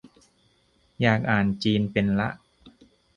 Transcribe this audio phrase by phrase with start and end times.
[1.01, 2.29] อยากอ่านจีนเป็นละ